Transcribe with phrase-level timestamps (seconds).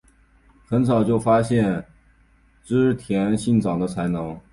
[0.65, 1.85] 很早就发现
[2.63, 4.35] 织田信长的才能。